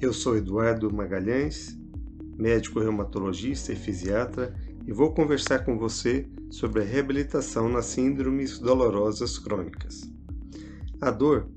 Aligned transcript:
Eu 0.00 0.12
sou 0.12 0.36
Eduardo 0.36 0.92
Magalhães, 0.92 1.78
médico 2.36 2.80
reumatologista 2.80 3.72
e 3.72 3.76
fisiatra, 3.76 4.54
e 4.86 4.92
vou 4.92 5.14
conversar 5.14 5.64
com 5.64 5.78
você 5.78 6.28
sobre 6.50 6.82
a 6.82 6.84
reabilitação 6.84 7.68
nas 7.68 7.86
síndromes 7.86 8.58
dolorosas 8.58 9.38
crônicas. 9.38 10.10
A 11.00 11.10
dor 11.10 11.48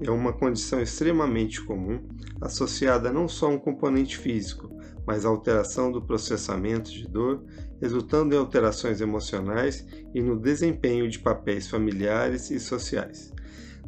é 0.00 0.10
uma 0.10 0.32
condição 0.32 0.80
extremamente 0.80 1.62
comum, 1.62 2.00
associada 2.40 3.12
não 3.12 3.28
só 3.28 3.46
a 3.46 3.50
um 3.50 3.58
componente 3.58 4.16
físico, 4.18 4.74
mas 5.06 5.24
à 5.24 5.28
alteração 5.28 5.92
do 5.92 6.02
processamento 6.02 6.90
de 6.90 7.06
dor, 7.06 7.44
resultando 7.80 8.34
em 8.34 8.38
alterações 8.38 9.00
emocionais 9.00 9.86
e 10.14 10.22
no 10.22 10.40
desempenho 10.40 11.08
de 11.08 11.18
papéis 11.18 11.68
familiares 11.68 12.50
e 12.50 12.58
sociais. 12.58 13.32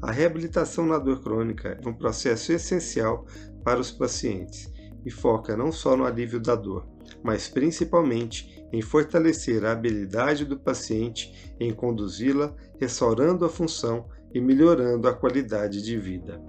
A 0.00 0.12
reabilitação 0.12 0.86
na 0.86 0.98
dor 0.98 1.22
crônica 1.22 1.80
é 1.82 1.88
um 1.88 1.94
processo 1.94 2.52
essencial 2.52 3.26
para 3.66 3.80
os 3.80 3.90
pacientes 3.90 4.72
e 5.04 5.10
foca 5.10 5.56
não 5.56 5.72
só 5.72 5.96
no 5.96 6.04
alívio 6.04 6.38
da 6.38 6.54
dor, 6.54 6.86
mas 7.20 7.48
principalmente 7.48 8.64
em 8.72 8.80
fortalecer 8.80 9.64
a 9.64 9.72
habilidade 9.72 10.44
do 10.44 10.56
paciente 10.56 11.52
em 11.58 11.72
conduzi-la, 11.72 12.54
restaurando 12.78 13.44
a 13.44 13.48
função 13.48 14.08
e 14.32 14.40
melhorando 14.40 15.08
a 15.08 15.12
qualidade 15.12 15.82
de 15.82 15.98
vida. 15.98 16.40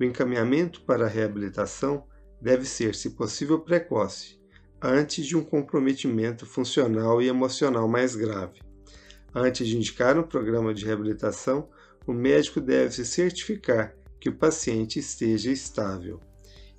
O 0.00 0.02
encaminhamento 0.02 0.80
para 0.86 1.04
a 1.04 1.08
reabilitação 1.08 2.04
deve 2.40 2.64
ser, 2.64 2.94
se 2.94 3.10
possível, 3.10 3.60
precoce, 3.60 4.40
antes 4.80 5.26
de 5.26 5.36
um 5.36 5.44
comprometimento 5.44 6.46
funcional 6.46 7.20
e 7.20 7.28
emocional 7.28 7.86
mais 7.86 8.16
grave. 8.16 8.58
Antes 9.34 9.68
de 9.68 9.76
indicar 9.76 10.18
um 10.18 10.22
programa 10.22 10.72
de 10.72 10.86
reabilitação, 10.86 11.68
o 12.06 12.12
médico 12.14 12.58
deve 12.58 12.94
se 12.94 13.04
certificar 13.04 13.94
que 14.22 14.28
o 14.28 14.36
paciente 14.36 15.00
esteja 15.00 15.50
estável. 15.50 16.20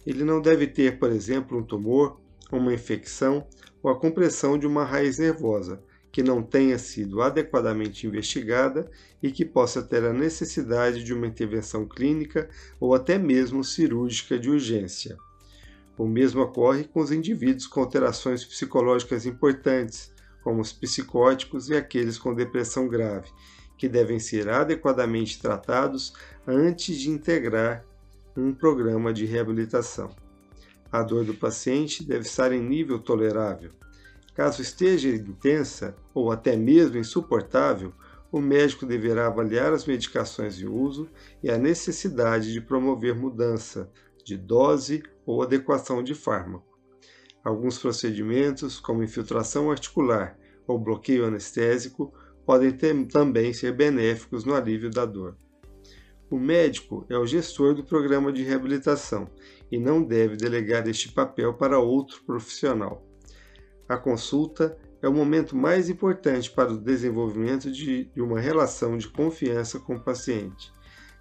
Ele 0.08 0.24
não 0.24 0.42
deve 0.42 0.66
ter, 0.66 0.98
por 0.98 1.12
exemplo, 1.12 1.58
um 1.58 1.62
tumor, 1.62 2.18
uma 2.50 2.74
infecção 2.74 3.46
ou 3.84 3.92
a 3.92 4.00
compressão 4.00 4.58
de 4.58 4.66
uma 4.66 4.86
raiz 4.86 5.20
nervosa 5.20 5.84
que 6.10 6.24
não 6.24 6.42
tenha 6.42 6.80
sido 6.80 7.22
adequadamente 7.22 8.08
investigada 8.08 8.90
e 9.22 9.30
que 9.30 9.44
possa 9.44 9.84
ter 9.84 10.06
a 10.06 10.14
necessidade 10.14 11.04
de 11.04 11.14
uma 11.14 11.28
intervenção 11.28 11.86
clínica 11.86 12.50
ou 12.80 12.96
até 12.96 13.18
mesmo 13.18 13.62
cirúrgica 13.62 14.40
de 14.40 14.50
urgência. 14.50 15.18
O 15.98 16.08
mesmo 16.08 16.44
ocorre 16.44 16.86
com 16.86 17.02
os 17.02 17.12
indivíduos 17.12 17.68
com 17.68 17.82
alterações 17.82 18.46
psicológicas 18.46 19.26
importantes, 19.26 20.14
como 20.42 20.62
os 20.62 20.72
psicóticos 20.72 21.68
e 21.68 21.76
aqueles 21.76 22.18
com 22.18 22.34
depressão 22.34 22.88
grave, 22.88 23.28
que 23.78 23.90
devem 23.90 24.20
ser 24.20 24.50
adequadamente 24.50 25.42
tratados 25.42 26.14
antes 26.48 27.00
de 27.00 27.10
integrar 27.10 27.84
um 28.36 28.54
programa 28.54 29.14
de 29.14 29.26
reabilitação. 29.26 30.10
A 30.92 31.02
dor 31.02 31.26
do 31.26 31.34
paciente 31.34 32.04
deve 32.04 32.26
estar 32.26 32.52
em 32.52 32.62
nível 32.62 33.00
tolerável. 33.00 33.72
Caso 34.36 34.62
esteja 34.62 35.10
intensa 35.10 35.96
ou 36.14 36.32
até 36.32 36.56
mesmo 36.56 36.98
insuportável, 36.98 37.94
o 38.32 38.40
médico 38.40 38.86
deverá 38.86 39.28
avaliar 39.28 39.74
as 39.74 39.86
medicações 39.86 40.56
de 40.56 40.68
uso 40.68 41.08
e 41.44 41.52
a 41.52 41.58
necessidade 41.58 42.52
de 42.52 42.60
promover 42.60 43.14
mudança 43.14 43.92
de 44.26 44.36
dose 44.36 45.04
ou 45.26 45.44
adequação 45.44 46.02
de 46.02 46.16
fármaco. 46.16 46.80
Alguns 47.44 47.78
procedimentos, 47.78 48.80
como 48.80 49.04
infiltração 49.04 49.70
articular 49.70 50.38
ou 50.66 50.80
bloqueio 50.80 51.26
anestésico, 51.26 52.12
podem 52.46 52.72
ter, 52.72 53.06
também 53.08 53.54
ser 53.54 53.72
benéficos 53.74 54.44
no 54.44 54.54
alívio 54.54 54.90
da 54.90 55.06
dor. 55.06 55.36
O 56.30 56.40
médico 56.40 57.06
é 57.10 57.18
o 57.18 57.28
gestor 57.28 57.76
do 57.76 57.84
programa 57.84 58.32
de 58.32 58.44
reabilitação 58.44 59.30
e 59.72 59.78
não 59.78 60.04
deve 60.04 60.36
delegar 60.36 60.88
este 60.88 61.12
papel 61.12 61.54
para 61.54 61.80
outro 61.80 62.24
profissional. 62.24 63.06
A 63.88 63.98
consulta 63.98 64.78
é 65.02 65.08
o 65.08 65.14
momento 65.14 65.56
mais 65.56 65.90
importante 65.90 66.50
para 66.50 66.72
o 66.72 66.78
desenvolvimento 66.78 67.70
de, 67.70 68.06
de 68.06 68.22
uma 68.22 68.40
relação 68.40 68.98
de 68.98 69.08
confiança 69.10 69.80
com 69.80 69.96
o 69.96 70.04
paciente. 70.04 70.72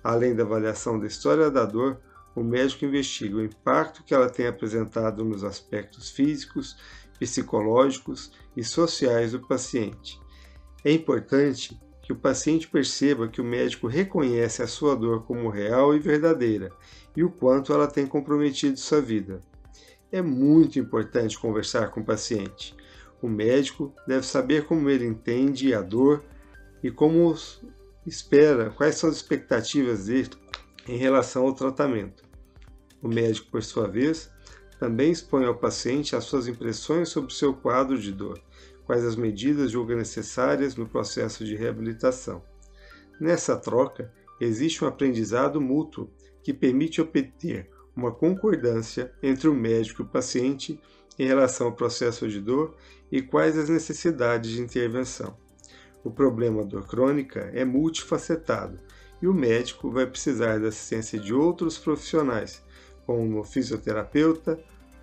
Além 0.02 0.34
da 0.34 0.44
avaliação 0.44 0.98
da 0.98 1.06
história 1.06 1.50
da 1.50 1.64
dor, 1.64 2.00
o 2.34 2.42
médico 2.42 2.84
investiga 2.84 3.36
o 3.36 3.44
impacto 3.44 4.02
que 4.04 4.14
ela 4.14 4.30
tem 4.30 4.47
apresentado 4.47 5.24
nos 5.24 5.44
aspectos 5.44 6.10
físicos, 6.10 6.76
psicológicos 7.18 8.32
e 8.56 8.64
sociais 8.64 9.32
do 9.32 9.47
paciente. 9.47 10.22
É 10.84 10.93
importante 10.93 11.81
que 12.03 12.12
o 12.12 12.16
paciente 12.16 12.69
perceba 12.69 13.28
que 13.28 13.41
o 13.41 13.44
médico 13.44 13.87
reconhece 13.87 14.62
a 14.62 14.66
sua 14.66 14.97
dor 14.97 15.25
como 15.25 15.48
real 15.48 15.94
e 15.94 16.00
verdadeira 16.00 16.72
e 17.16 17.22
o 17.22 17.31
quanto 17.31 17.72
ela 17.72 17.87
tem 17.87 18.06
comprometido 18.06 18.78
sua 18.78 19.00
vida. 19.00 19.41
É 20.10 20.21
muito 20.21 20.78
importante 20.78 21.38
conversar 21.38 21.91
com 21.91 22.00
o 22.00 22.04
paciente. 22.04 22.75
O 23.22 23.28
médico 23.28 23.94
deve 24.06 24.26
saber 24.26 24.66
como 24.66 24.91
ele 24.91 25.06
entende 25.06 25.72
a 25.72 25.81
dor 25.81 26.25
e 26.82 26.91
como 26.91 27.34
espera, 28.04 28.71
quais 28.71 28.97
são 28.97 29.09
as 29.09 29.16
expectativas 29.16 30.06
dele 30.06 30.31
em 30.88 30.97
relação 30.97 31.44
ao 31.44 31.54
tratamento. 31.54 32.25
O 33.00 33.09
médico, 33.09 33.50
por 33.50 33.62
sua 33.62 33.87
vez, 33.87 34.31
também 34.78 35.12
expõe 35.12 35.44
ao 35.44 35.54
paciente 35.54 36.16
as 36.16 36.25
suas 36.25 36.48
impressões 36.48 37.09
sobre 37.09 37.32
o 37.32 37.37
seu 37.37 37.54
quadro 37.54 37.97
de 37.97 38.10
dor, 38.12 38.41
quais 38.87 39.04
as 39.04 39.16
medidas 39.16 39.70
julga 39.70 39.94
necessárias 39.94 40.75
no 40.76 40.87
processo 40.87 41.44
de 41.44 41.54
reabilitação. 41.54 42.43
Nessa 43.20 43.56
troca, 43.56 44.12
existe 44.41 44.84
um 44.84 44.88
aprendizado 44.88 45.60
mútuo 45.60 46.10
que 46.43 46.53
permite 46.53 47.00
obter 47.00 47.71
uma 47.94 48.10
concordância 48.10 49.12
entre 49.22 49.48
o 49.48 49.54
médico 49.54 50.03
e 50.03 50.04
o 50.04 50.09
paciente 50.09 50.81
em 51.19 51.26
relação 51.26 51.69
ao 51.69 51.75
processo 51.75 52.28
de 52.28 52.41
dor 52.41 52.75
e 53.10 53.21
quais 53.21 53.56
as 53.56 53.69
necessidades 53.69 54.50
de 54.50 54.60
intervenção. 54.60 55.37
O 56.03 56.10
problema 56.10 56.65
dor 56.65 56.87
crônica 56.87 57.50
é 57.54 57.65
multifacetado 57.65 58.78
e 59.21 59.28
o 59.28 59.34
médico 59.34 59.91
vai 59.91 60.06
precisar 60.06 60.59
da 60.59 60.69
assistência 60.69 61.19
de 61.19 61.32
outros 61.32 61.78
profissionais, 61.78 62.62
como 63.06 63.41
o 63.41 63.44
fisioterapeuta, 63.44 64.59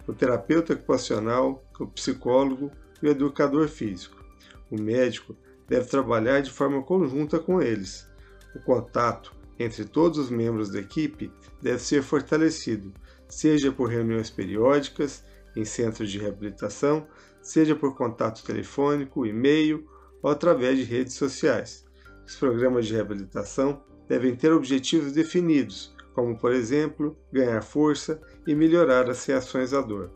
o 0.08 0.14
terapeuta 0.14 0.74
ocupacional, 0.74 1.64
o 1.80 1.88
psicólogo 1.88 2.72
e 3.02 3.08
o 3.08 3.12
educador 3.12 3.68
físico. 3.68 4.24
O 4.70 4.80
médico 4.80 5.36
deve 5.68 5.88
trabalhar 5.88 6.42
de 6.42 6.52
forma 6.52 6.82
conjunta 6.82 7.40
com 7.40 7.62
eles. 7.62 8.08
O 8.56 8.60
contato 8.60 9.34
entre 9.58 9.86
todos 9.86 10.18
os 10.18 10.30
membros 10.30 10.70
da 10.70 10.80
equipe 10.80 11.32
deve 11.62 11.80
ser 11.80 12.02
fortalecido, 12.02 12.94
seja 13.28 13.72
por 13.72 13.90
reuniões 13.90 14.30
periódicas 14.30 15.24
em 15.56 15.66
centros 15.66 16.10
de 16.10 16.18
reabilitação, 16.18 17.08
seja 17.42 17.76
por 17.76 17.96
contato 17.96 18.44
telefônico, 18.44 19.26
e-mail 19.26 19.88
ou 20.22 20.32
através 20.32 20.78
de 20.78 20.84
redes 20.84 21.16
sociais. 21.16 21.86
Os 22.26 22.36
programas 22.36 22.86
de 22.86 22.94
reabilitação 22.94 23.84
devem 24.08 24.36
ter 24.36 24.52
objetivos 24.52 25.12
definidos, 25.12 25.96
como, 26.14 26.38
por 26.38 26.52
exemplo, 26.52 27.18
ganhar 27.32 27.62
força 27.62 28.22
e 28.46 28.56
melhorar 28.56 29.10
as 29.10 29.26
reações 29.26 29.74
à 29.74 29.82
dor. 29.82 30.12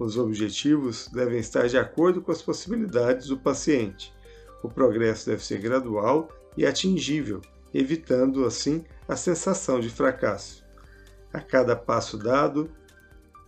Os 0.00 0.16
objetivos 0.16 1.08
devem 1.08 1.38
estar 1.38 1.68
de 1.68 1.76
acordo 1.76 2.22
com 2.22 2.32
as 2.32 2.40
possibilidades 2.40 3.26
do 3.26 3.36
paciente. 3.36 4.14
O 4.62 4.68
progresso 4.70 5.28
deve 5.28 5.44
ser 5.44 5.58
gradual 5.58 6.30
e 6.56 6.64
atingível, 6.64 7.42
evitando, 7.74 8.46
assim, 8.46 8.82
a 9.06 9.14
sensação 9.14 9.78
de 9.78 9.90
fracasso. 9.90 10.64
A 11.30 11.38
cada 11.38 11.76
passo 11.76 12.16
dado, 12.16 12.70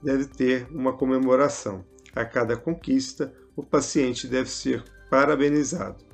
deve 0.03 0.27
ter 0.27 0.67
uma 0.71 0.93
comemoração. 0.93 1.87
A 2.15 2.23
cada 2.23 2.55
conquista, 2.55 3.33
o 3.57 3.63
paciente 3.63 4.27
deve 4.27 4.51
ser 4.51 4.85
parabenizado. 5.09 6.05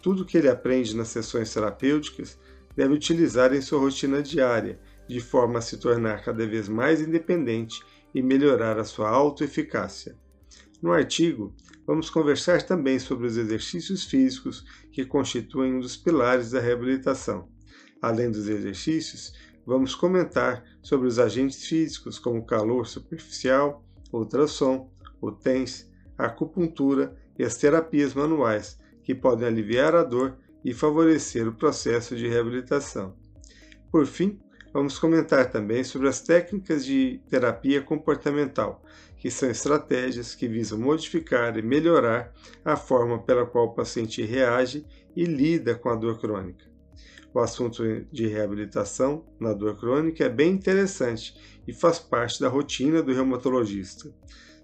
Tudo 0.00 0.24
que 0.24 0.38
ele 0.38 0.48
aprende 0.48 0.96
nas 0.96 1.08
sessões 1.08 1.52
terapêuticas 1.52 2.38
deve 2.76 2.94
utilizar 2.94 3.52
em 3.52 3.60
sua 3.60 3.80
rotina 3.80 4.22
diária, 4.22 4.78
de 5.08 5.18
forma 5.18 5.58
a 5.58 5.62
se 5.62 5.76
tornar 5.76 6.22
cada 6.22 6.46
vez 6.46 6.68
mais 6.68 7.00
independente 7.00 7.82
e 8.14 8.22
melhorar 8.22 8.78
a 8.78 8.84
sua 8.84 9.08
autoeficácia. 9.08 10.16
No 10.82 10.92
artigo, 10.92 11.54
vamos 11.86 12.10
conversar 12.10 12.62
também 12.62 12.98
sobre 12.98 13.26
os 13.26 13.36
exercícios 13.36 14.04
físicos 14.04 14.64
que 14.90 15.04
constituem 15.04 15.74
um 15.74 15.80
dos 15.80 15.96
pilares 15.96 16.50
da 16.50 16.60
reabilitação. 16.60 17.48
Além 18.00 18.30
dos 18.30 18.48
exercícios, 18.48 19.32
vamos 19.64 19.94
comentar 19.94 20.64
sobre 20.82 21.06
os 21.06 21.18
agentes 21.18 21.64
físicos 21.66 22.18
como 22.18 22.44
calor 22.44 22.86
superficial, 22.86 23.84
ultrassom, 24.12 24.90
o 25.20 25.30
TENS, 25.30 25.88
a 26.18 26.26
acupuntura 26.26 27.16
e 27.38 27.44
as 27.44 27.56
terapias 27.56 28.12
manuais, 28.12 28.78
que 29.04 29.14
podem 29.14 29.46
aliviar 29.46 29.94
a 29.94 30.02
dor 30.02 30.36
e 30.64 30.74
favorecer 30.74 31.46
o 31.48 31.54
processo 31.54 32.16
de 32.16 32.28
reabilitação. 32.28 33.16
Por 33.90 34.06
fim, 34.06 34.40
vamos 34.72 34.98
comentar 34.98 35.50
também 35.50 35.84
sobre 35.84 36.08
as 36.08 36.20
técnicas 36.20 36.84
de 36.84 37.20
terapia 37.28 37.82
comportamental, 37.82 38.82
que 39.16 39.30
são 39.30 39.50
estratégias 39.50 40.34
que 40.34 40.48
visam 40.48 40.78
modificar 40.78 41.56
e 41.56 41.62
melhorar 41.62 42.32
a 42.64 42.76
forma 42.76 43.22
pela 43.22 43.46
qual 43.46 43.66
o 43.66 43.74
paciente 43.74 44.22
reage 44.22 44.84
e 45.14 45.24
lida 45.24 45.74
com 45.74 45.88
a 45.88 45.94
dor 45.94 46.20
crônica. 46.20 46.64
O 47.34 47.40
assunto 47.40 47.82
de 48.12 48.26
reabilitação 48.26 49.24
na 49.40 49.52
dor 49.52 49.78
crônica 49.78 50.24
é 50.24 50.28
bem 50.28 50.52
interessante 50.52 51.34
e 51.66 51.72
faz 51.72 51.98
parte 51.98 52.40
da 52.40 52.48
rotina 52.48 53.02
do 53.02 53.12
reumatologista. 53.12 54.12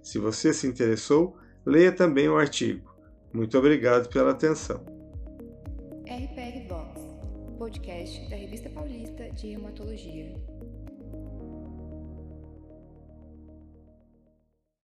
Se 0.03 0.19
você 0.19 0.53
se 0.53 0.67
interessou, 0.67 1.37
leia 1.65 1.93
também 1.93 2.29
o 2.29 2.37
artigo. 2.37 2.95
Muito 3.33 3.57
obrigado 3.57 4.09
pela 4.09 4.33
atenção. 4.33 4.85
RPR 6.05 6.67
Vox, 6.69 6.88
podcast 7.59 8.21
da 8.31 8.37
Revista 8.37 8.71
Paulista 8.71 9.29
de 9.31 9.49
Reumatologia. 9.49 10.58